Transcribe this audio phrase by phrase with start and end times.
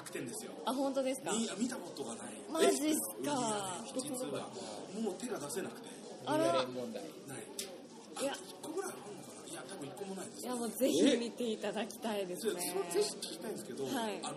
[0.00, 0.52] 弱点ですよ。
[0.64, 1.30] あ本当ですか？
[1.32, 2.32] 見見たことがない。
[2.50, 3.84] マジっすか？
[3.94, 4.48] 実は
[5.00, 5.88] もう手が出せなくて。
[6.26, 6.44] あら。
[6.46, 6.64] ない。
[6.64, 8.32] いや。
[8.32, 9.50] 1個ぐらいあるのかな？
[9.50, 10.42] いや多分1個もないです。
[10.42, 12.60] いやもうぜひ見ていただきたいですね。
[12.72, 14.20] それぜひ聞きたいんですけど、はい。
[14.24, 14.36] あの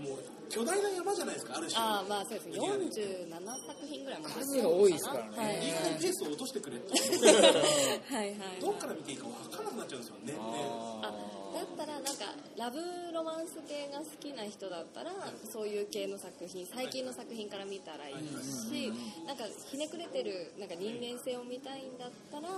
[0.49, 1.57] 巨大な山じゃないですか？
[1.57, 1.79] ある種。
[1.81, 5.29] ああまあそうです47作品ぐらいも数が多いですからね。
[5.37, 5.55] はい。
[5.55, 6.91] いいペースを落としてくれって。
[8.13, 11.11] はいはいどっから見ていいか分からなくなっちゃうんですよねあ
[11.53, 12.79] だったらなんかラブ
[13.13, 15.11] ロマンス系が好きな人だったら
[15.45, 18.91] そういう系の作品最近の作品から見たらいいし
[19.25, 22.49] なんかひねくれてるなんか人間性を見たいんだったら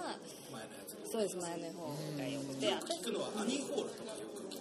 [1.12, 4.12] そうです前の方がよくて聞くのはアニーホールとか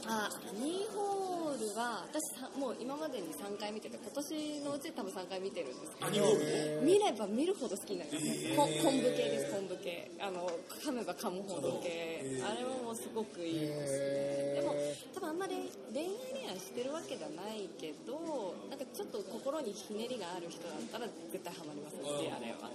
[0.07, 10.11] あアニーホールは私さもう今までに3回見てて今年のうち多分3回見てるんですけど見れば見るほど好きになります、こ昆布系です昆布系。
[10.21, 10.51] あの
[10.83, 12.21] 噛めば噛むほど系。
[12.43, 13.99] あれはもうすごくいいです。
[13.99, 14.24] ね
[14.55, 14.75] でも
[15.15, 22.71] 多分あんまり恋愛恋愛してるわけじゃないけどなんかちょっと心にひねりがある人だったら絶対ハマりますねあれは。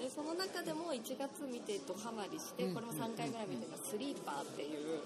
[0.00, 5.04] でその中でも1月見てドハマりしてこれも3回ぐらい見てた「スリーパー」っていう。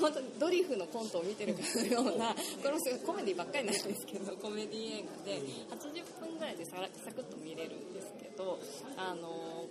[0.00, 5.42] 本当にドリフのコントを見てるかのようなこれもすごいコメディばっかりなんですけど コメディ映画で
[5.76, 8.58] 80分ぐらいでさらサクッと見れるんですけど
[8.96, 9.66] あの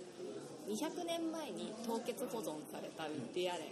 [0.68, 3.68] 200年前に凍結保存されたウッディアレン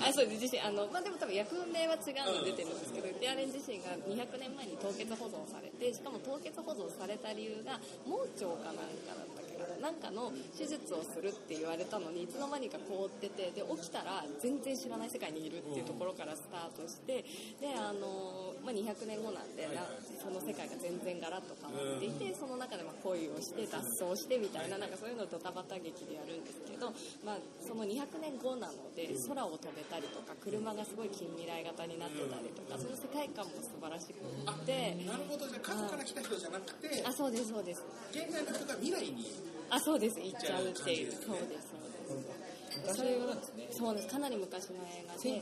[0.00, 9.47] あそうです自身あの、まあ、でも多分役名は違うの出てるんですけどウッディアレン自身が200年前に凍結保存されてしかも凍結保存された理由が盲腸かなんかだった
[9.82, 17.24] ななんかの手術をするって言われたのにいつの間にか凍っててで起きたら全然知らない世界にいるっていうところからスタートして
[17.56, 19.88] であの、まあ、200年後なんでな
[20.20, 26.92] その世界が全然ガラッと変わっていてその中でまあ恋をして脱走してみたいななんかそういうのをドタバタ劇でやるんですけど、
[27.24, 35.48] まあ、その200年後なので空を飛べたりとか車がすごい近未来型になってたりとかその世界観も素晴らしくってなるほど。
[35.48, 37.80] じゃあ過去から来た人じゃなくてあそうですそうです。
[38.12, 40.18] 現在の人が未来にあそうです。
[40.20, 41.12] 行っちゃうっていう。
[41.12, 41.68] そうです
[42.08, 42.78] そうです。
[42.80, 44.08] 昔の映画なんですねそうです。
[44.08, 45.20] かなり昔の映画で。
[45.20, 45.38] 1973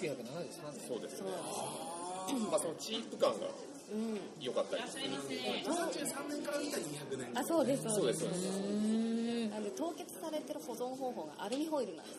[0.73, 2.43] 年そうですねそうです。
[2.51, 3.47] まあそのチープ感が
[3.93, 7.31] うん良かったりする73年から見た200年。
[7.39, 8.21] あそうですそうです。
[8.21, 8.43] そうです。
[9.47, 12.13] なんで凍結されてる保存方法がアルミホイルなんで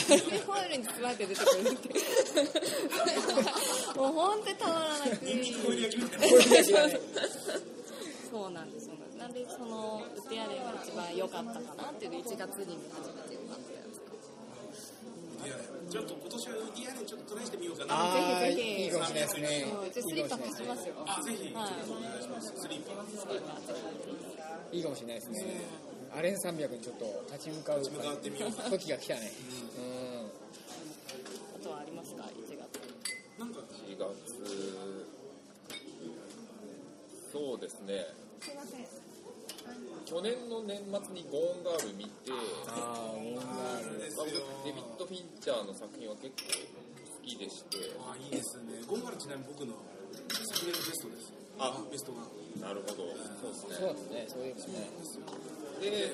[0.00, 0.12] す。
[0.12, 1.88] よアルミホイルに包まれて出てくるって
[3.98, 5.16] もう本当にたまらなく。
[5.22, 5.26] て
[9.58, 14.00] そのウテアレンが一番良かったかなっていうの1月に見始めてよかったやつ
[15.42, 15.56] いや
[15.90, 17.94] ちょっと今年はウディアレンちょっとトライしてみようかな。
[17.94, 19.66] ああぜひぜひいいかもしれないですね。
[19.92, 21.42] スリッパ貸しますよあぜひ。
[21.42, 23.58] ちょっとはいお願いしますスリーパースリッパ
[24.72, 25.66] いいかもしれないですね。
[26.14, 29.32] アレン300にちょっと立ち向かう向かってみようか時が来たね
[31.60, 32.60] あとはありますか？1月。
[33.38, 34.08] なんか4月。
[37.32, 38.06] そうですね。
[38.40, 39.11] すいません
[40.12, 42.28] 去年の年末にゴーンガール見て
[42.68, 47.96] ああ音楽ですまあ僕よデビッド・フィンチャーの作品は結構好きでして。
[47.96, 48.84] あいいですね。
[48.84, 49.72] ゴンガルちなみに僕の
[50.52, 51.32] 昨年のベストです。
[51.56, 52.28] あベストが。
[52.60, 53.08] なるほど。
[53.40, 53.80] そうですね。
[53.80, 54.26] そうですね。
[54.28, 54.84] そういうことね。
[55.80, 56.12] で、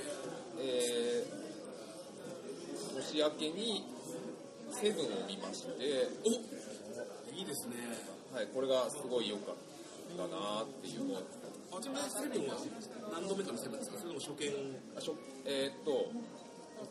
[0.62, 1.48] えー
[2.98, 3.84] 年明けに
[4.72, 6.30] セブンを見まして、お
[7.34, 7.76] いいですね。
[8.34, 9.54] はい、これがすごい良かっ
[10.16, 11.22] たなっていうのを
[11.78, 12.58] あちなみにセブンは
[13.14, 13.98] 何度目かのセブンですか？
[14.02, 14.50] それとも初見？
[14.98, 15.14] あしょ
[15.46, 16.10] えーっと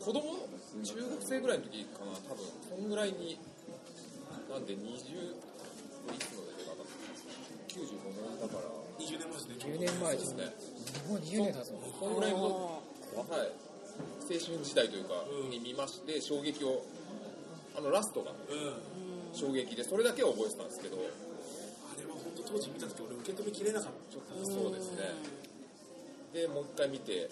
[0.00, 0.48] 子供
[0.80, 3.38] 中学生ぐらいの時かな多分そんぐらいに
[4.48, 6.88] なんで20いつの出てかな
[7.68, 8.64] ？95年だから。
[8.98, 9.54] 20年前ですね。
[9.60, 10.44] 10年前ですね。
[10.44, 10.52] ね
[11.08, 12.80] もう20年経つのそんぐらいの、は
[13.20, 13.52] い、
[14.24, 15.14] 青春時代というか
[15.50, 16.82] に見まして衝撃を
[17.76, 18.72] あのラストがうん。
[19.34, 20.96] 衝撃でそれだけは覚えてたんですけど
[22.48, 25.14] 当当時見た時俺受け止めきれなかったそうですね。
[26.32, 27.30] でもう一回見て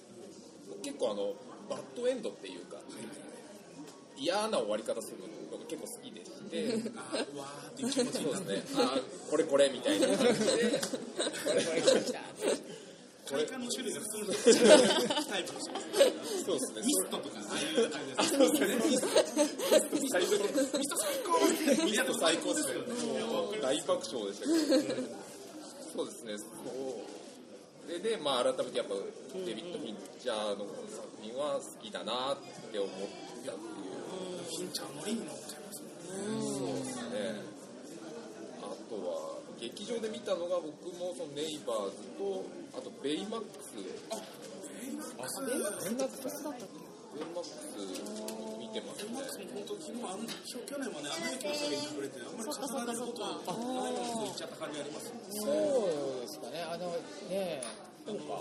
[0.83, 1.33] 結構あの
[1.71, 2.77] バッドエンドっていうか
[4.17, 6.91] 嫌な終わり方するのが結構好きでして。
[6.97, 8.63] あーうわーっていう気持ちになっね。
[8.77, 10.81] あーこれこれみたいな感じで。
[11.45, 12.21] これこれ来た。
[13.27, 14.27] 快感の種類が普通の
[15.29, 15.73] タイプの人
[16.47, 16.87] そうですね。
[16.87, 17.91] ミストとかああいう。
[17.91, 18.79] 感じですね。
[18.87, 19.11] ミスト
[20.15, 20.47] 最高
[21.85, 22.79] ミスト最高ですね。
[23.61, 25.11] 大爆笑でしたけど
[25.91, 26.39] そうですね。
[26.39, 27.91] そう。
[27.91, 32.39] でで、まあ、改めてやっぱデビッド・フィンチャーの作品は好きだなっ
[32.71, 32.91] て思っ
[33.45, 33.99] たっていう。
[34.47, 35.91] フィンチャーノリに乗っちゃいますね。
[36.31, 36.79] そう。
[36.79, 37.43] ですね。
[38.63, 42.45] あとは劇場で見たのが僕もそのネイバーズと
[42.79, 43.75] あとベイマックス
[45.17, 45.29] ベイ
[45.65, 46.77] あ連絡いつだったっけ
[47.17, 47.57] ベンマックス
[48.61, 49.17] 見てますね
[49.57, 55.17] 本当昨日あの去年はねアメリカンに隠れてあんまりそっかそっかそっか語られることはないんですちゃった感じありますそ
[55.49, 56.61] うですかね。
[56.69, 56.93] あの
[57.33, 57.63] ね
[58.07, 58.39] あの語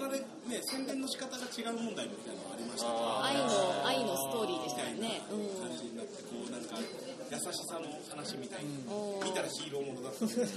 [0.00, 0.24] られね
[0.70, 3.44] 宣伝の仕方が違う問題みたいなのがありましたねあ愛の
[3.84, 5.36] 愛のストーリーでしたよね感
[5.76, 8.72] じになってこうなんか優しさの話みたいな、う
[9.20, 10.52] ん見たらヒーローものだったんでそうで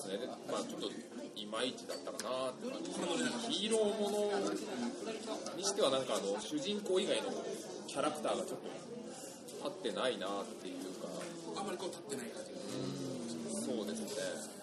[0.00, 0.18] すね
[0.50, 0.90] まあちょっと
[1.36, 2.90] いまいちだったかなって感じ
[3.52, 4.30] ヒーローもの
[5.56, 7.30] にしてはなんかあの主人公以外の
[7.86, 8.68] キャラクターがちょっと
[9.68, 11.08] 立ってないなっていうか
[11.58, 12.54] あんまりこう立ってない感じ
[13.50, 14.60] そうですね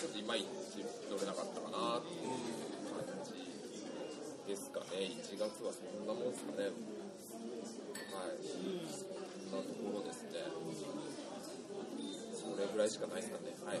[0.00, 2.34] ちょっといまいち乗れなかったかなっていう
[2.90, 3.34] 感じ
[4.46, 5.08] ですかね。
[5.08, 6.68] 1月はそんなもんですかね。
[6.68, 8.44] はい。
[8.44, 10.44] そんなところですね。
[12.36, 13.56] それぐらいしかないですかね。
[13.64, 13.80] はい。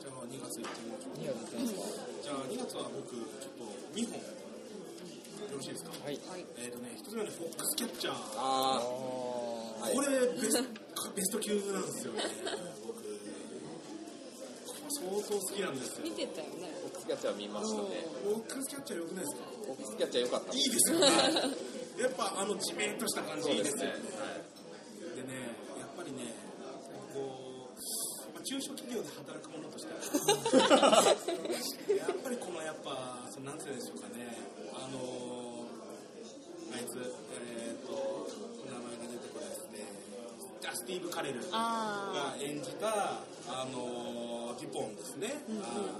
[0.00, 3.64] じゃあ2月行ってみましょう2月行ってますかじゃあ2月は僕ちょっと
[3.94, 6.18] 2本よろしいですかはい
[6.58, 12.22] えっ、とね1つ目はねフォックスキャッチャーああはいこれベスベスト級なんですよね
[12.86, 13.00] 僕
[14.96, 21.06] 相当好きなんですよ見てたよねフォックスキャッチャー見ましたねフォックスキャッチャーよくないですかフォックスキャッチャー良かったいいですよね
[21.96, 24.35] やっぱあの地面とした感じそうでねいいですよで
[30.54, 34.30] やっぱりこのやっぱそのなんていうんでしょうかね。
[34.72, 35.66] あの
[36.72, 38.28] あいつえっ、と
[38.66, 39.82] 名前が出てこないですね。
[40.60, 41.40] ジャスティーブ・カレル。
[41.52, 45.92] あが演じたあのジポンですね、あ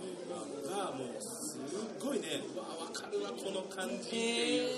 [0.65, 1.61] がもうすっ
[2.01, 4.73] ごいねうわ分かるわこの感じってあいう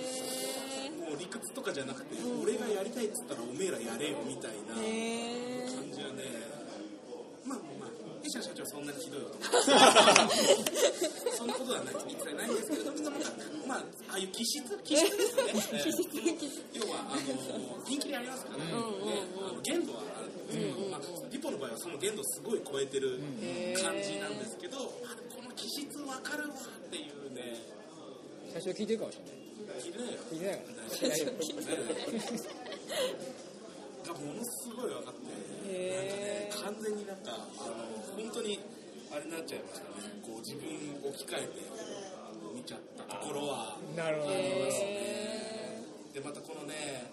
[0.82, 6.25] へもう理屈とかじゃなくて、俺がやりたいっつったらおめえらやれよみたいなえへえ感じはね
[7.47, 7.91] まあまあ
[8.23, 9.43] 弊社社長はそんなにひどい男
[11.35, 11.95] そんなことはない。
[12.07, 13.11] 一切ないんですけれども
[13.67, 13.79] まあ
[14.09, 15.53] ああいう気質気質ですよね。
[16.75, 18.59] 要はあのピンキリありますから。
[18.59, 20.47] ね、ねあの限度はあるん。
[20.47, 23.19] ですけど、まあ、リポの場合はその限度をすごい超えてる
[23.83, 24.81] 感じなんですけど、あ
[25.35, 27.59] この気質わかるわっていうね。
[28.53, 29.83] 最初聞いてるかもしれない。
[29.83, 30.13] 聞いてない。
[30.13, 30.59] よ聞いてない。
[30.63, 31.25] かな大丈
[34.09, 35.29] がものすごい分かって、
[35.69, 38.59] へなんかね、完全になんか、あの本当に
[39.15, 40.67] あれになっちゃいましたね、こう自分
[41.06, 41.62] を置き換えて
[42.53, 44.32] 見ちゃったところは、夫なるほど。
[44.35, 45.79] え
[46.12, 47.06] でまたこのね、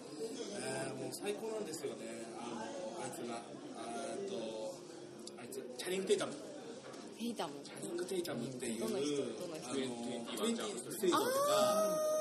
[0.58, 3.46] えーもう最高なんですよね、あのあいつが、あ
[4.26, 4.74] と、
[5.38, 6.34] あいつ、チャニング・テイタム、
[7.16, 9.70] ヘイタもチャニング・テイタムっていう、どの人どの人？
[9.70, 10.58] あの20
[10.90, 12.15] ステージとか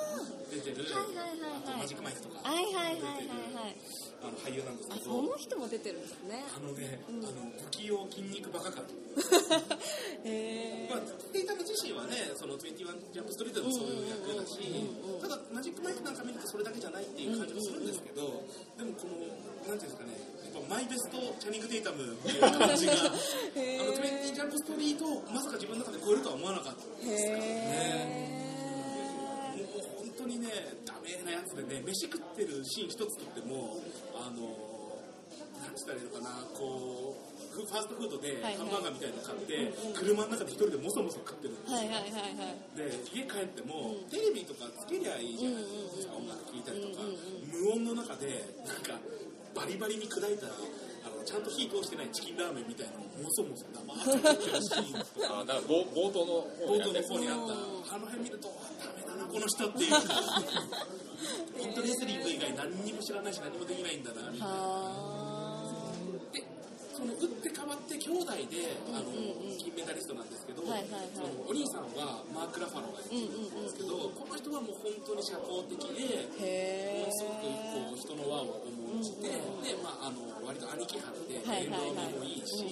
[0.54, 1.78] 出てる、はいはいはいはい。
[1.82, 2.48] マジック・マイクとか。
[2.48, 5.20] はいはいはいはいあの俳優なんですあけど。
[5.20, 6.40] その人も出てるんですね。
[6.48, 8.84] あのね、あの不器用筋肉バカ感。
[10.24, 12.72] へえまあ、テイタム自身はね、その21
[13.12, 14.56] ジャンプストリートでもそういう役だし、
[15.20, 18.22] ただマジックマイクなんか見るとそれだけじゃないっていう感じもするんですけど、
[18.78, 20.16] でもこの、なんていうんですかね、
[20.54, 28.13] やっぱマイベストチャニング・テイタムっていう感じが、 あの21ジャンプストリートをまさか自分の中で超えるとは思わなかったですからね。
[31.66, 33.81] メなやつでね、飯食ってるシーン一つとっても、
[34.14, 34.44] あの、
[35.61, 41.78] なんつったらいいのかな、こう、フファーストフードでハンバーガーみたいなの買って、車の中で一人でもそもそ食ってるんですよ。
[41.78, 42.76] はいはいはいはい。
[42.76, 47.02] で家帰っても、テレビとかつけりゃいいじゃないですか、音楽聴いたりとか、
[47.47, 48.99] 無音の中でなんか
[49.54, 50.47] バリバリに砕いた
[51.06, 55.44] あのちゃんと火通してないチキンラーメンみたいなのをもそもそ黙って食ってるシーンとか。
[55.47, 57.54] あ冒冒頭の方冒頭のにあった。
[57.54, 59.03] あったあの辺見るとあダメ
[59.35, 59.99] この人っていうか
[61.59, 64.55] 本当にレスリング以外何にも知らないし何もできないんだなみたいな。
[64.55, 65.91] は
[66.31, 66.38] で
[66.95, 69.11] その打って変わって兄弟であの、
[69.59, 71.11] 金メダリストなんですけど、はいはいはい。
[71.11, 76.31] そのお兄さんはマーク・ラファローが演じてるんですけど、この人はもう本当に社交的で
[76.95, 82.62] ものすごくこう人の輪を重んじて、で、まあ、あの割と兄貴派ではい面倒見もいいし、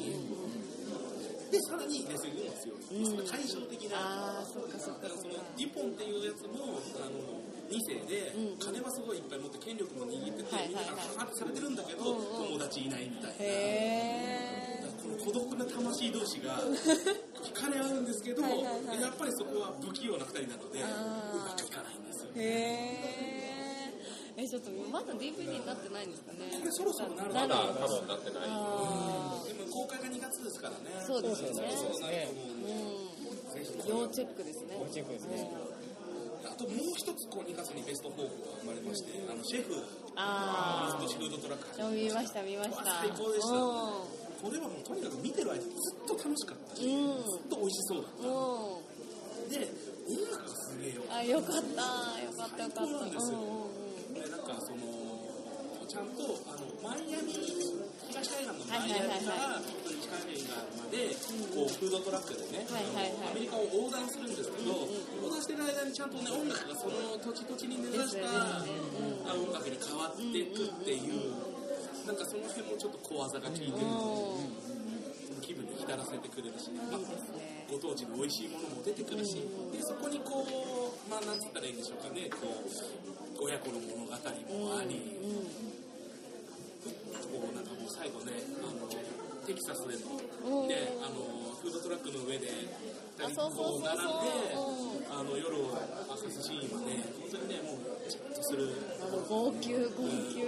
[1.53, 4.41] でさらにレスリングも強い、その対照的な。
[4.41, 5.05] ああそっかそっか。
[5.05, 13.37] だからそのそっかデュポンっていうやつもあの2世で、金はすごいいっぱい持って権力も握ってて、はいみんなが把握されてるんだけど、友達いないみたいな。
[13.37, 16.57] へえこの孤独な魂同士が
[17.37, 18.49] 惹かれ合うんですけど、や
[19.13, 20.87] っぱりそこは不器用な2人なのでう
[21.37, 23.53] まくいかないんですよへえ
[24.37, 26.39] えちょっとまだ DVD になってないんですかね。
[26.59, 28.49] これそろそろなるまだまだ多分なってない
[29.73, 30.93] 公開が2月ですからね。
[30.93, 31.73] あそうですよね。
[31.73, 33.13] そうなると思うん。
[33.57, 34.77] で、要チェックですね。
[34.93, 35.49] チェックですね。
[36.45, 38.29] あともう一つこう2月にベスト4が
[38.61, 39.73] 生まれまして、あのシェフ。
[40.17, 41.31] あファストフー。
[41.31, 42.85] ドトラック見ました見ました。
[42.85, 47.23] 最高でしたうこれはもうとにかく見てる間ずっと楽しかったし、んうん。
[47.23, 48.83] ずっと美味しそうだっも
[49.49, 49.71] たで
[50.03, 51.03] 音楽がすげえよ。
[51.03, 51.63] うあよかった
[52.21, 52.83] よかったよかった。
[52.83, 53.39] 最高なんですよ。
[54.19, 54.83] なんかその
[55.87, 57.71] ちゃんとあのマイアミ東
[58.13, 59.57] 海岸のマイアミから
[59.89, 60.45] 西海岸
[60.77, 61.17] まで
[61.57, 64.85] こうフードトラックでね、アメリカを横断するんですけど、
[65.25, 68.65] 横断してる間にちゃんとね音楽がその土地土地に根ざしたあ
[69.33, 71.01] 音楽に変わっていくってい。
[71.09, 71.33] う、
[72.07, 74.37] なんかその辺もちょっと小技が効いてるの
[75.41, 77.01] で、気分に浸らせてくれるし、まあ
[77.73, 78.49] ご当地の美味しい。
[78.53, 79.41] ものも出てくるし、
[79.73, 81.41] でそこにこう、まあなん。
[81.41, 84.19] つったらいいんでしょうかね、こう親子の物語も
[84.77, 85.01] あり、
[86.83, 88.89] こうなんかもう最後ね、あの
[89.47, 91.23] テキサスでの、ね、あの
[91.63, 92.49] フードトラックの上で
[93.23, 94.67] あ二人こう並んで、う
[95.11, 98.75] あの夜を明かすシーンはね、本当にね、もうじっとする。
[99.29, 100.43] 号泣号泣。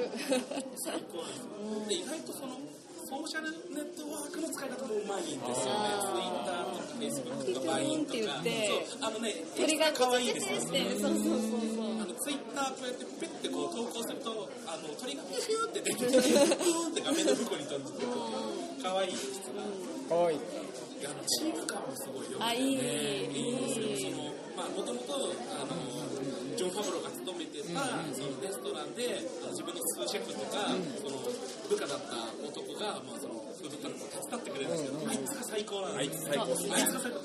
[0.82, 1.54] 最高なんですよ。
[1.88, 2.58] で意外とその
[3.04, 5.94] ソーシャルネットワークの使い方もうまいんですよね。
[6.02, 8.18] ツイッターとかフェイスブックとかバインとか。
[8.18, 11.40] そう、あのね、鳥が可愛いですよしてそうそうそう
[11.76, 18.06] そうツイッターこうやってペッてこう投稿すると、あの鳥がピューって出てきて、ピューって画面の向こうに飛んでて、
[18.82, 19.10] 可愛い。
[19.12, 19.40] です
[20.08, 20.40] かわいい
[21.04, 24.12] あのチーム感もすごいよくて、あいいいいんですよ。
[24.12, 25.14] そのまあもともと
[25.52, 25.76] あの
[26.56, 31.20] ジョン・ファブローが勤めてた、そのレストランであの自分のスーシェフとか、その
[31.68, 35.96] 部下だった男がまあそのフードトラックを手伝ってくれるんですけど、あいつが最高なの。
[35.96, 36.44] あいつ最高。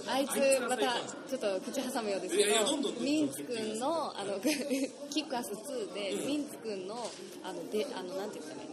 [0.08, 0.84] あいつまた
[1.28, 4.40] ちょっと口挟むようですけどミンツ君のあの
[5.12, 6.96] キックアス2でミンツ君の
[7.44, 8.70] あのであのなんていうんですかね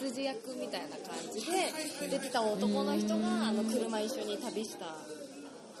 [0.00, 1.72] 執事役みたいな感じで
[2.10, 4.86] 出てた男の人があの車一緒に旅した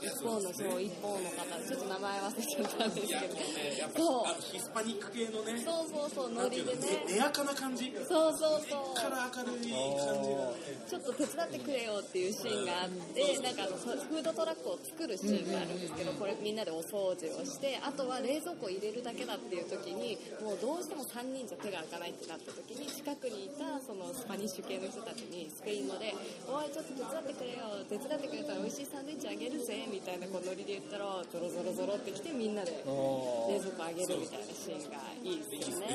[0.00, 3.34] 一方のそう一方の方ちょっと名前忘れちゃったんですけど。
[3.34, 4.42] このね、やっぱそう。
[4.52, 6.32] ヒスパニック系のね、そうそうそう。
[6.32, 7.92] ノリでねねやかな感じ。
[8.06, 8.94] そうそうそう。
[8.94, 10.78] から明るい感じがね。
[10.88, 26.14] ちょっと手伝ってくれよっていうシーンがあって、なんかあのフードトラックを作るシーンがあるんですけど、これみんなでお掃除をして、あとは冷蔵庫入れるだけだっていう時に、もうどうしても3人じゃ手が開かないってなった時に、近くにいたそのスパニッシュ系の人たちにスペイン語で、
[26.46, 35.86] おいちょっと手伝ってくれよ、手伝ってくれたら美味しいサンドイッチあげるぜ、みたいなこうノリで言ったら、ゾロゾロゾロってきてみんなでお冷蔵庫あげるみたいなシーンがいいですよね。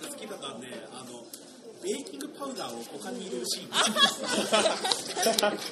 [0.00, 1.24] 俺好きだったのはね、あの、
[1.82, 3.72] ベーキングパウダーを他に入れるシーン。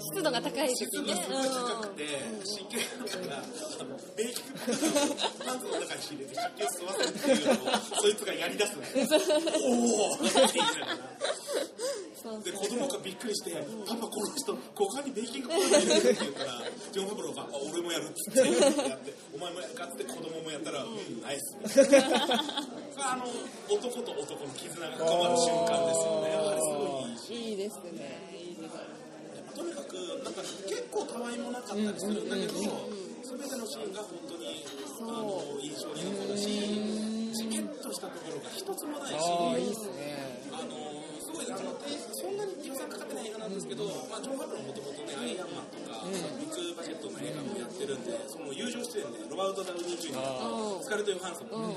[0.00, 1.14] 湿度が高い時ね湿度が。
[1.14, 2.06] 高くて、
[2.44, 9.00] 湿気がだから、あのベーキングパウダーをパンツの中に入れて湿気を吸わせるっていうのを、そいつがやり出すんですよ。
[9.60, 10.96] おー って言いながら。
[12.44, 13.52] で子供がびっくりして
[13.88, 16.62] 「パパこの人他にベーキングパウダー入れる」って言うから
[16.92, 18.38] ジョン・ファブローが「あ俺もやる」っつって
[18.88, 22.24] やって「お前もやるか」って子供もやったら「うんナイス」みたいな
[22.96, 23.24] あの
[23.74, 26.28] 男と男の絆が深まる瞬間ですよね。
[26.36, 27.50] あれすごいいいし。
[27.50, 28.36] いいですね。
[28.36, 28.68] いいで。
[29.54, 34.64] とにかくなんか結構たわいもなかったりするんだけど、全てのシーンが本当に
[35.00, 39.16] あの印象に残るしじけっとしたところが一つもないし。
[39.18, 40.29] ああいいっすね
[41.40, 41.72] すごいあの
[42.12, 51.72] そんなに予算かかってない映画なんですけど、まあ、ジョン・ファブローもともとね、アイアンマンとか、ビッグバジェットの映画もやってるんで、その友情出演で、ロバート・ダウニー・ジュニア、スカルト・ヨハンソンも、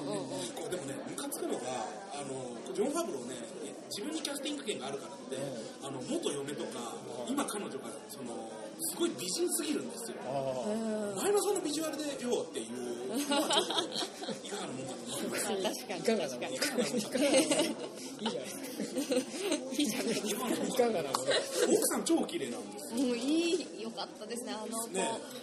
[0.55, 3.39] こうでもね、ムカつくのが、あのジョン・ファブローね、
[3.87, 5.37] 自分にキャスティング権があるからって、
[5.83, 8.35] あの元嫁とか、今彼女がその
[8.79, 10.17] すごい美人すぎるんですよ。
[10.25, 15.45] あ前のそのビジュアルでよっていう、いかがなもんかと思います。
[15.45, 16.55] まあ確かにいかがな確かに。
[16.55, 17.67] いかがないいじゃない
[19.73, 20.27] いいじゃないですか。
[20.27, 21.23] 今のいかがなもの
[21.73, 23.07] 奥さん超綺麗なんですよ。
[23.07, 24.53] もういい良かったですね。
[24.53, 24.97] あのピ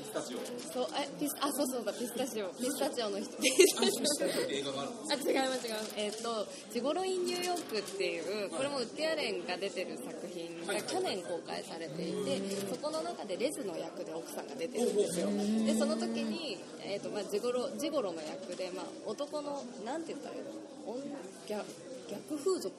[0.04, 0.38] スタチオ
[0.72, 3.36] そうえピスあそうそうだピスタチオピスタチオの人。
[3.38, 5.94] ピスタチオって映画があるんですあ違います違います。
[5.96, 15.28] えっ、とジゴロインニューヨークっていうこれもウッディアレンが出てる作品が去年公開されていて、そこの中でレズの役で奥さんが出てるんですよ。
[15.66, 20.50] でその時にえっ、とまあジゴロジゴロの役でまあ男のなんて言ったらいいの？
[20.86, 21.02] 女
[21.46, 21.64] 逆
[22.10, 22.72] 逆風俗？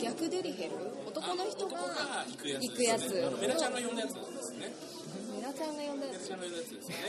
[0.00, 0.72] 逆デリヘル？
[1.06, 2.24] 男の人がが
[2.60, 3.08] 行くやつ
[3.40, 4.72] メラちゃんが呼んだやつですね。
[5.36, 7.02] メラちゃんが呼んだやつメラちゃんが呼んだやつですよね。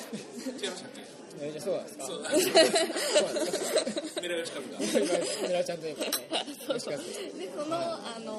[0.62, 1.02] 違いましたっけ
[1.40, 2.22] えじゃあそう。
[2.24, 4.22] なんですかそうなんですか？
[4.22, 5.96] メラヨシカズが今メラちゃんという
[6.68, 6.80] そう。
[6.80, 8.34] でそのあの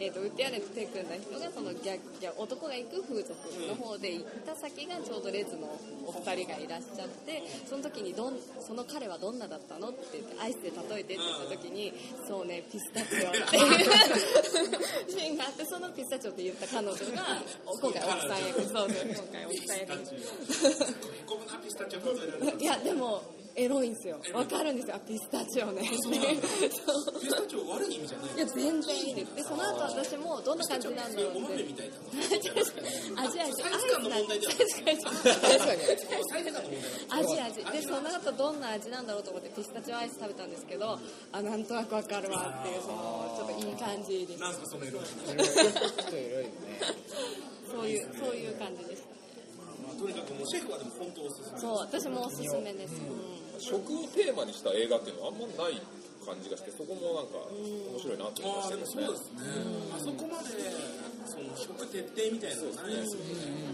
[0.00, 3.36] えー、とウッディアレンと手組んだ人がその逆逆男が行く風俗
[3.68, 5.68] の方で行った先がちょうどレズの
[6.08, 11.92] お二人がいらっしゃってその時にどんその彼はどんなだったのって言ってアイスで例えてって言った時に
[12.26, 13.76] そうねピスタチオっていう
[15.04, 16.96] シーンがあってそのピスタチオって言った彼女が
[17.68, 20.00] 今回奥さん役そうそう今回奥さ ん役
[22.56, 23.20] いやでも
[23.56, 24.18] エロいんですよ。
[24.32, 24.96] わかるんですよ。
[24.96, 25.82] あピスタチオね。
[25.84, 26.12] そう。
[27.20, 28.34] ピスタチオ悪い意味じゃない。
[28.36, 29.14] いや全然いい。
[29.14, 31.96] ですでその後私もどんな感じなんだろうおって豆みたいな
[33.24, 33.62] 味味。
[33.62, 35.02] サイズ感の問題じゃない確かに。
[35.02, 35.80] 確かに。
[36.30, 37.64] サイズ感の問題味味。
[37.72, 40.98] でその後どんな味なんだろうと思ってピスタチオアイス食べたんですけど
[41.32, 44.40] あなんとなくわかるわっていうそのちょっといい感じです。
[44.40, 45.36] なんすかその色いろい。
[45.38, 46.50] ろちょっといろいろね
[47.70, 49.08] そういうそういう感じでした
[49.86, 53.29] まあとにかくもうシェフはでも本当おすすめそう私もおすすめです、うん
[53.60, 55.80] 食をテーマにした映画っていうのはあんまない
[56.24, 59.40] 感じがしてそこもなんか面白いなって思いまああしたよねでもそうですね
[59.94, 60.48] あそこまで
[61.26, 62.96] その食徹底みたいなのがない。
[62.96, 63.30] ですよね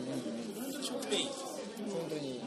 [0.06, 0.84] 本当に。
[0.86, 1.28] 食メイン
[1.86, 2.40] 本当に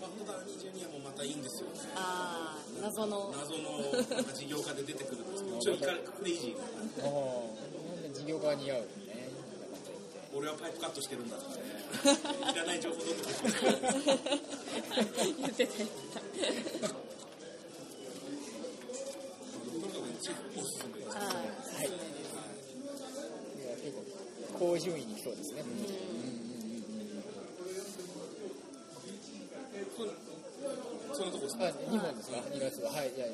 [0.00, 1.80] バッドダウニージュニアもまたいいんですよね。
[1.96, 3.32] ああ謎の。
[3.36, 3.78] 謎の
[4.14, 6.64] なんか事業家で出てくるんですけど ちょっとクレイジーな。
[7.04, 7.12] ああ
[7.94, 8.88] なんで事業家似合うよね。
[10.34, 11.62] 俺はパイプカットしてるんだとかね
[13.42, 13.70] 言ってた。
[15.36, 16.18] 言ってた。
[21.18, 21.36] はい。
[21.36, 21.86] はい。
[21.86, 21.90] い。
[23.62, 23.92] や結
[24.52, 25.62] 構高順位にそうですね
[31.12, 33.10] そのとこですかあ2本ですか2月ははい。
[33.14, 33.28] じゃあ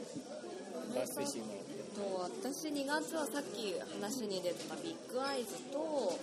[1.04, 1.63] 抜粋してもら
[1.94, 6.18] と私2月はさっき話に出てたビッグアイズと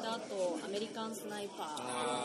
[0.00, 1.76] であとアメリカンスナイパ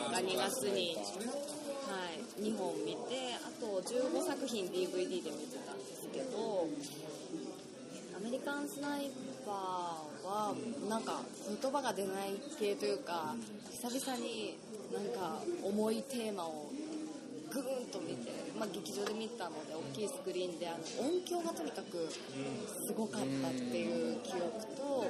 [0.08, 2.08] ーが2月に、は
[2.40, 6.66] い、2本見てあと15作品 DVD で見てたんですけど
[8.16, 9.10] アメリカンスナイ
[9.44, 10.54] パーは
[10.88, 11.20] なんか
[11.62, 13.34] 言葉が出ない系というか
[13.70, 14.56] 久々に
[14.92, 16.70] なんか重いテーマを
[17.52, 24.42] グーンと見て、まあ、劇場で見たので大きいスクリーンであの音響がとにかくすごかったっていう記憶
[24.76, 25.06] と、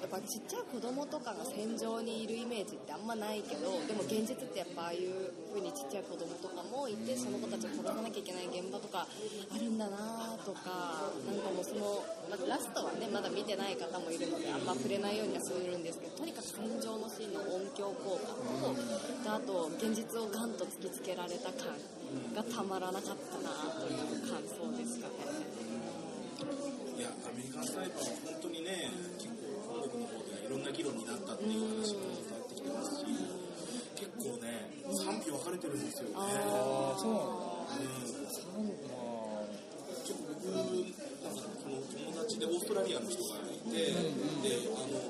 [0.00, 21.72] やっぱちっちゃい子供とかが戦場にいるイメージってあんまないけどでも現実ってやっぱああいう風にちっちゃい子供とかもいてその子たちを殺さなきゃいけない現場とかあるんだなとかなんかもうその、まあ、ラストはねまだ見てない方もいるのであんま触れないようにはするんですけどとにかく戦場のシーンの音響効果とであと現実をガンと突きつけられた感
[22.36, 25.64] がたまらなかったなという感想ですかね。
[26.94, 27.90] いやアメリカンイは
[28.22, 29.33] 本当にね結構
[29.98, 33.06] の方ではいろんな議論になったっていう話も伝わってきてますし
[33.96, 34.70] 結構ね
[35.04, 36.14] 賛否分かれてるんですよね。
[36.16, 37.94] ああそううん
[38.54, 38.88] なんだ
[40.04, 43.96] 結構僕なんかその友達でオーストラリアの人がいて、で
[44.68, 45.00] あの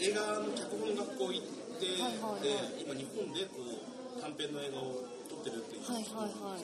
[0.00, 1.46] 映画の脚本学校行っ
[1.80, 1.98] て、で
[2.86, 6.62] 今日本でこう短編の映画を撮ってるっていう人はいがはいはい。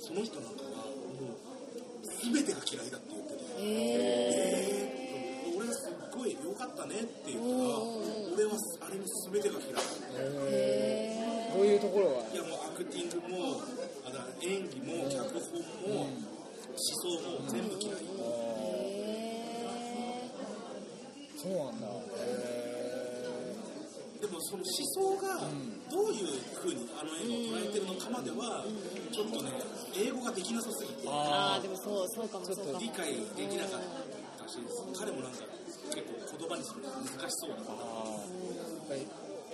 [0.00, 3.38] その人なんかはもう全てが嫌いだって言ってて。
[3.60, 4.07] え俺はすっごい良
[6.58, 7.78] かったねって言ったら
[8.34, 12.34] 俺はあれの全てが嫌いだー、へどういうところが？
[12.34, 13.62] いやもうアクティングも
[14.04, 18.02] あだ演技も脚本も思想も全部嫌い
[21.38, 21.86] そうなんだ。
[21.86, 22.68] へ
[24.20, 25.46] でもその思想が
[25.88, 26.26] どういう
[26.58, 28.66] 風にあの映画を捉えてるのかまでは
[29.14, 29.52] ちょっとね
[29.94, 32.78] 英語ができなさすぎてーああでもそうそうかもそうかも。
[32.80, 33.80] 理解できなかっ
[34.42, 34.58] たし
[34.98, 35.46] 彼もなんか
[36.38, 38.48] 言葉にするの難しそうだからあ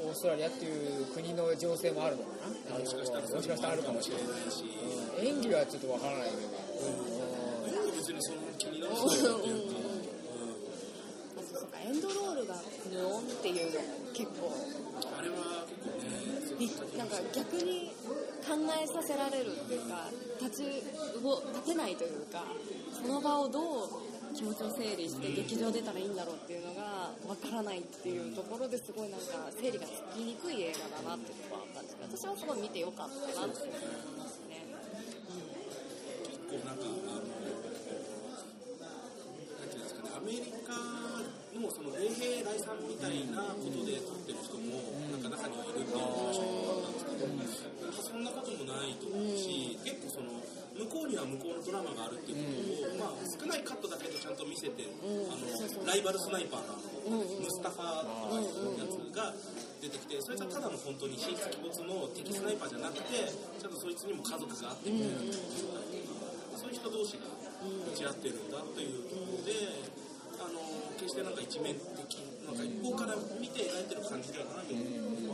[0.04, 2.30] オーストラリアっていう国の情勢もあるのか
[2.70, 4.64] なもしかしたらもしかしたらあるかもしれないし
[5.22, 6.52] 演技はちょっとわからないけど
[7.72, 9.38] 演技別にそんな気にならないっていうか
[11.34, 12.54] あとそうかエンドロールが
[12.92, 14.52] 無音っていうのも結構
[15.16, 15.64] あれは
[16.58, 17.94] 結構ねなんか逆に
[18.44, 20.10] 考えさせられるっていうか
[20.42, 20.84] 立ち
[21.22, 22.44] 動立てないというか
[22.92, 23.88] その場をどう
[24.34, 33.78] 気持ちを整理して劇場出たらいいんだろうっていうのがわからないっていうところですごいなんか整理がつきにくい映画だなっていうところはあったんですけど私はすごい見てよかったなって思い
[34.18, 34.66] ますね。
[36.50, 36.82] 結構なんか
[40.18, 40.74] アメリカ
[41.54, 44.82] のその米兵来産みたいなことで撮ってる人も
[45.14, 50.33] なんか中にはいるっていう話もあったんですけどそんなこともないと思うし結構その
[50.74, 59.30] 向こうには向こうのドラマがあるっていうことを、まあ、少ないカットだけどちゃんと見せて、あのライバルスナイパーのムスタファーのやつが
[59.78, 65.30] 出てきてそいつはただの本当に神出鬼没の敵スナイパーじゃなくてちゃんとそいつにも家族があってみたいな
[66.58, 69.52] そういう人同士が打ち合ってるんだというところで
[70.42, 70.58] あの
[70.98, 72.02] 決してなんか一面的
[72.42, 75.33] なんか一方から見て描いてる感じではないよでな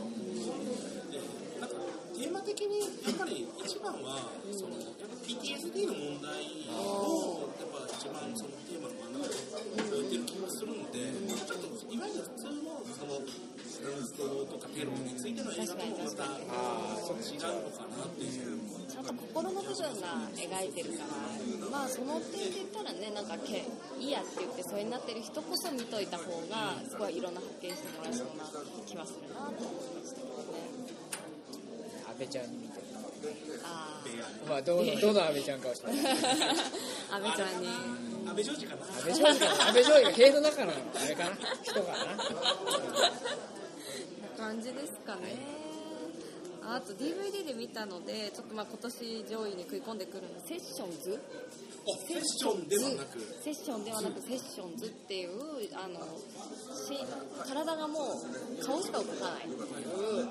[2.51, 4.51] 的にやっぱり一番は、うん、
[5.23, 9.31] PTSD の問題をやっぱ一番そのテーマの真ん中
[9.63, 18.59] に置いてる気もするので、うん、ちょっといわゆる普通のその戦争とかテロについての映画ともまた違うのかなっていう。
[18.91, 23.65] なんか心の部分が描いてるから、まあその点で言ったらね、なんかけ
[23.97, 28.45] いいやって言ってそれになってる人こそ見といた方が、すごいいろんな発見してもらえそうな
[28.85, 31.00] 気はするなと思いましたけどね。
[32.21, 32.85] 安倍ちゃんに見てる。
[34.47, 35.99] まあどのどの安倍ちゃんかは知らない。
[37.11, 37.67] あ安倍ちゃんに。
[38.27, 38.85] 安倍ジョージかな。
[38.85, 39.51] 安倍ジョージかな。
[39.65, 40.75] 安倍ジョージが塀の中のあ
[41.07, 41.31] れかな。
[41.63, 41.97] 人かな。
[44.37, 45.61] 感じですかね。
[46.63, 51.19] ああと DVD で見たのでちょっとまあ今年上位に食い込んでくるのセッションズ
[51.87, 53.19] おセッションではなく。
[53.43, 55.31] セッションではなくセッションズっていう
[55.73, 55.99] あの
[56.85, 57.03] し
[57.49, 58.21] 体がも
[58.61, 59.55] う顔しか動かないってい
[60.21, 60.29] う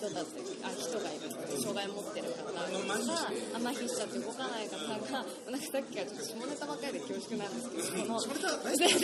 [0.00, 0.32] 人たち
[0.64, 8.96] あ人がいるんですけど障害持ってる方が麻痺しちゃって動かない方がなんかさっきからちょっと下ネタばっかりで恐縮なんですけどこのそれでは大好き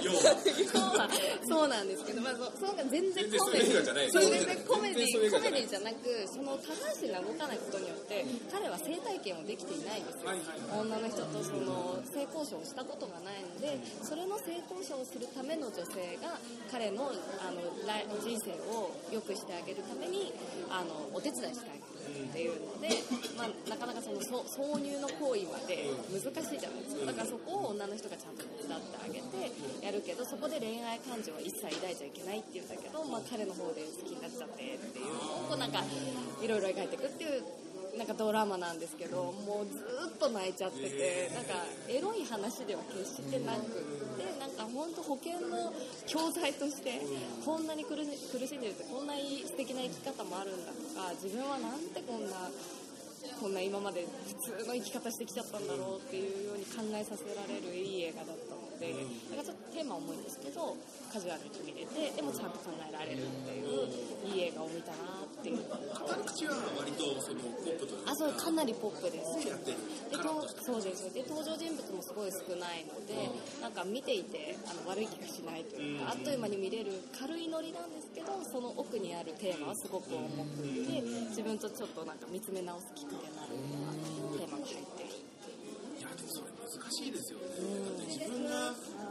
[0.00, 1.12] 要は
[1.44, 16.40] そうなんですけど、まあ、そそ全然コメディ全然そういう映画じゃないそう全然コメディコメディじゃなくその下半身が動かないことによって彼は性体験をできていないんですよはいはい女の人とその性交渉をしたことがないのでそれの性交渉をするための女性が
[16.72, 17.12] 彼の
[17.44, 17.60] あの
[18.24, 20.32] 人生を良くしてあげるために
[20.70, 22.88] あのお手伝いしてあげるっていうので、
[23.36, 27.06] まあ、なかなかそのそ挿入の行為まで難しいじゃないですか。
[27.06, 35.82] だからそこを女の人がちゃんと手伝ってあげてやるけどそこで恋愛感情は一切抱いちゃいけないって言うんだけど、まあ、彼の方で好きになっちゃってっていうのをこうなんか
[36.42, 37.42] いろいろ描いていくっていう
[37.96, 39.78] なんかドラマなんですけどもうず
[40.14, 41.54] っと泣いちゃっててなんか
[41.88, 44.13] エロい話では決してなく
[44.44, 45.72] なんか本当保険の
[46.04, 47.00] 教材として
[47.46, 52.52] こんなに苦し苦しんでるってこんないい素敵な生き方もあるんだとか自分はなんてこんな
[53.40, 58.90] こんな今まで普通の生き方してきちゃったんだろうっていうように考えさせられるいい映画だったので
[59.30, 60.74] なんかちょっとテーマ重いんですけど
[61.14, 63.86] カジュアルに見れてでもちゃんと考えられるっていう。
[64.24, 68.10] いい映画を見たなっていう語る口は割とそのポップというか。
[68.10, 69.52] あそうかなりポップですで
[70.64, 71.12] そうです。
[71.12, 73.14] で登場人物もすごい少ないので、
[73.60, 85.04] なんか見ていてあの悪い気がしないというか、あっという間に見れる軽いノリなんですけどその奥にあるテーマはすごく重くて自分とちょっとなんか見つめ直すきっかけになるようなテーマが入って。
[85.04, 85.10] る
[85.98, 87.43] いやでもそれ難しいですよね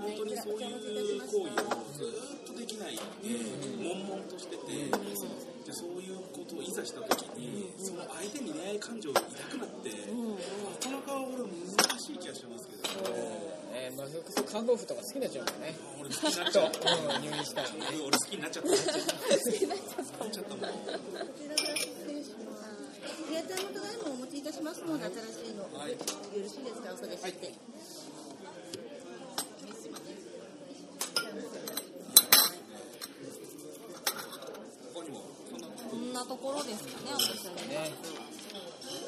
[0.04, 3.02] 本当にそういう行為をずっとできないで
[3.80, 12.84] 悶々としててじゃあそういうことをいざした時にその相手に恋愛感情を抱くのってなかなか俺難しい気がしますけど
[13.76, 22.84] えーまあ、それこそ看護婦とか好きになっちゃうからね俺好きになっち、ゃったうん、入院したらね俺好きになっちゃった好きになっちゃったこちらから失礼します。
[23.34, 27.54] 携帯のただいまお持ちいたしますので、新しいの、はいよろしいですか、お探しして。
[34.94, 37.89] ここにもそんなこんなところですかね私はね。
[37.89, 38.24] ね。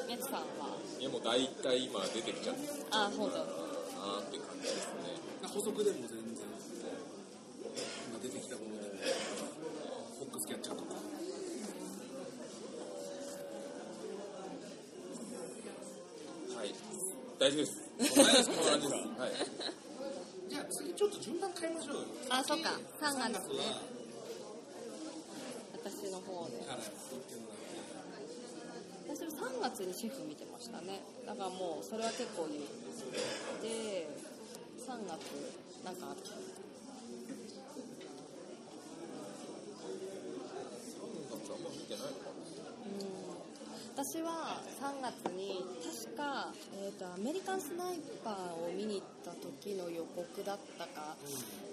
[0.08, 6.46] メツさんはいやもう大体今出てきちゃってるあそうだなーって感じですね補足でも全然
[8.10, 8.94] 今出てきたものでも
[10.18, 10.94] フォックスキャッチャーとか。
[16.56, 16.74] はい
[17.38, 17.86] 大丈夫です。
[18.16, 19.30] こんな感じですはい。
[20.48, 22.02] じゃあ次ちょっと順番変えましょうよ。
[22.30, 22.70] あそっか。
[23.00, 23.95] 3 3月ね
[26.26, 32.66] 方でから言ってもらって私も3月にシェフ見てましたねだからもうそれは結構言っ
[33.62, 34.10] て
[34.82, 35.22] 3月
[35.84, 36.66] なんかあったあん
[43.96, 48.34] 私は3月に確か、えーとアメリカンスナイパー
[48.68, 51.16] を見に行った時の予告だったか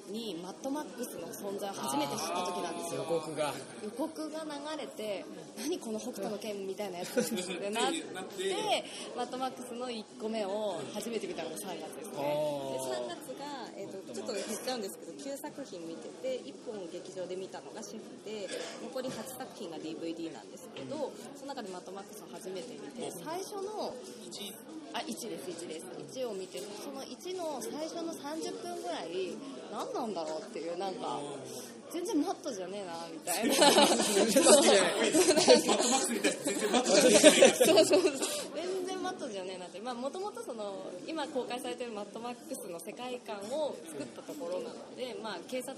[0.10, 3.54] にマッドマックスの存在を初めて知った時なんです予よ告が。
[3.86, 5.24] 予告が流れて
[5.62, 8.02] 何この北斗の拳みたいなやつってなって
[9.16, 12.18] マッドマックスの1個目を初めて見たのが3月ですね。
[12.18, 18.50] で3月が、えー、とちょっと減っちゃうんですけど9作品見てて1本劇場で見たのがシェフで
[18.82, 23.94] 残り8作品が DVD なんですけどその中でマッドマックスを初めて見て最初の
[24.94, 25.86] あ1です1です。
[26.20, 29.36] 1を見てその1の最初の30分ぐらい
[29.72, 31.20] 何なんだろうっていうなんか
[31.92, 33.54] 全然マッドじゃねえなみたいな。
[37.66, 38.12] そうそうそう
[40.04, 40.44] ねえなってもともと
[41.08, 45.78] 今公開されてるマッドマックスの世界観を作ったところなので、まあ、警察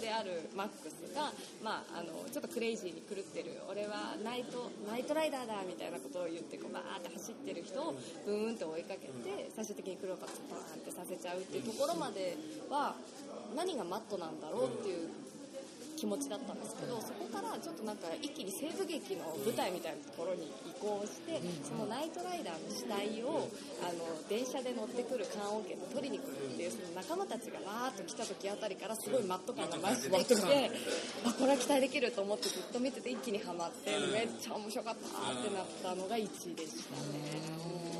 [0.00, 7.94] であるマックスが、まあ、あのちょっとクレイジーに狂ってる俺はナイトナイトライダーだみたいなことを言ってこうバーって走ってる人を
[8.26, 12.36] ブーンって追いかけて最終的に黒バッとバーンってさせちゃうっていうところまで
[12.70, 12.94] は
[13.56, 15.08] 何がマットなんだろうっていう
[15.96, 23.48] 気持ちだったんですけどそこからちょっとなんか一気に西部劇の舞台みたいなところに移行してそのナイトライダーの死体を
[23.80, 30.70] あの電車で乗ってくる棺桶で取りに来るっていうその仲間たちがわーっと来た時あたりからすごいマット感が増してきて
[31.24, 37.95] あこれは期待できると思ってずっと見てて一気にハマってめっちゃ面白かったってなったのが1位でしたね。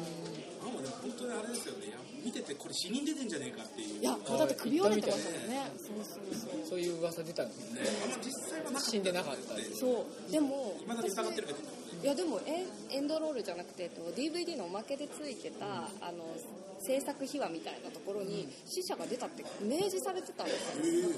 [1.07, 1.87] 本当にあれですよね。
[1.87, 4.01] いや見ててこれ死人出てんじゃねえかっていう。
[4.01, 5.71] いや、だって首折れてましたもんね。
[5.79, 6.69] そうそうそう。
[6.71, 6.81] そう。
[6.81, 7.81] いう噂出たんですね。
[7.81, 8.91] ねあの実際はなかった。
[8.91, 9.55] 死んでなかった。
[9.55, 10.33] でそう。
[10.33, 11.59] でも今だけ疑ってるけど
[12.03, 15.67] いやでもエンエンドロールじゃなくてえっと DVD のおまけでついてた
[16.01, 16.37] あの
[16.79, 21.09] 制作秘話みたいなところに死者が出たって明示されてたんですよ。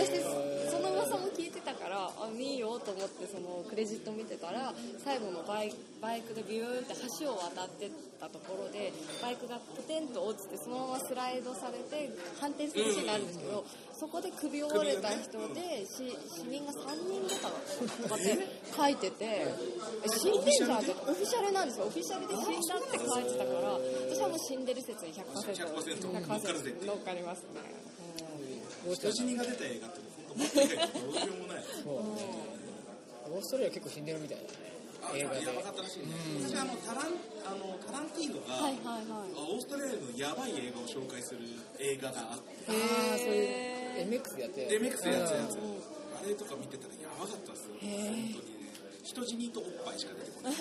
[0.00, 4.72] 私その噂も聞いてたからあ見ようと思ってそのクレジット見てたら
[5.04, 18.38] 最後のバイバイクでビューンって橋を渡ってったところでバイクがポテンと落ちてそのままスライドされて反転するシーンがあるんですけどそこで首を折れた人でし死人が3人出たとかって
[18.76, 19.54] 書いててえ
[20.08, 21.86] 死んでんじゃんってオフィシャルなんですよ。
[21.86, 23.78] オフィシャルで死んだって書いてたから
[24.10, 27.60] 私はもう死んでる説に 100%, 100%乗っかりますね、
[28.84, 30.00] どうした人死人が出た映画って
[30.34, 31.64] 本当どうしようもない。
[33.24, 34.44] オーストラリア結構死んでるみたいな
[35.08, 35.42] あ映画で。
[35.44, 36.06] やばかったらしい。
[36.06, 36.12] ね
[36.44, 37.14] 私あのタラン
[37.46, 39.32] あのタランティーノが、はいはいはい。
[39.54, 41.40] オーストラリアのやばい映画を紹介する
[41.78, 42.68] 映画があって。
[42.68, 42.72] あ
[43.14, 43.44] あそうい
[44.02, 45.56] う MX でやって MX でやつやつ。
[45.56, 45.80] うん。
[46.14, 47.76] あれとか見てたらやばかったですよ。
[47.80, 48.53] 本当に。
[48.53, 48.53] ね
[49.04, 50.54] 人死にとおっぱいしか出てこない。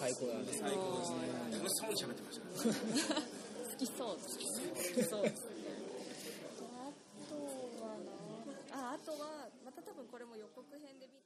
[0.00, 0.44] 最高だね。
[0.50, 2.50] 最高ですね楽しそうに喋ってましたね
[3.70, 4.16] 好きそう。
[4.16, 5.32] 好きそう好きそうあ
[7.28, 7.36] と
[7.84, 8.92] はな。
[8.92, 11.23] ああとはまた多分これも予告編で見て